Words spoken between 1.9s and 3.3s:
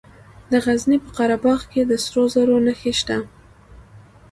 سرو زرو نښې شته.